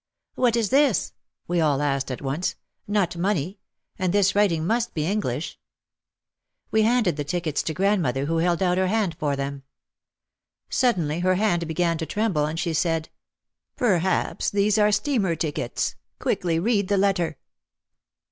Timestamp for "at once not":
2.09-3.15